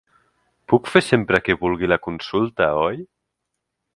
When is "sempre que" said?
1.07-1.57